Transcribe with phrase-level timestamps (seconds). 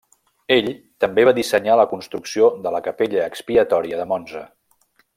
[0.53, 0.69] El
[1.03, 4.47] també va dissenyar la construcció de la Capella Expiatòria de Monza.